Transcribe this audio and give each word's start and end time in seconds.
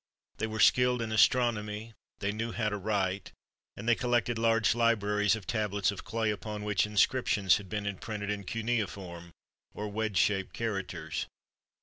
They 0.37 0.47
were 0.47 0.59
skilled 0.59 0.99
in 1.03 1.11
astronomy, 1.11 1.93
they 2.21 2.31
knew 2.31 2.53
how 2.53 2.69
to 2.69 2.77
write, 2.77 3.33
and 3.77 3.87
they 3.87 3.93
collected 3.93 4.39
large 4.39 4.73
libraries 4.73 5.35
of 5.35 5.45
tab 5.45 5.73
lets 5.75 5.91
of 5.91 6.03
clay 6.03 6.31
upon 6.31 6.63
which 6.63 6.87
inscriptions 6.87 7.57
had 7.57 7.69
been 7.69 7.85
imprinted 7.85 8.31
in 8.31 8.43
cuneiform, 8.45 9.31
or 9.75 9.89
wedge 9.89 10.17
shaped 10.17 10.53
characters. 10.53 11.27